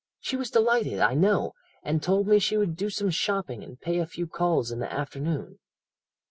[0.19, 1.53] She was delighted, I know,
[1.83, 4.91] and told me she would do some shopping, and pay a few calls in the
[4.91, 5.59] afternoon.'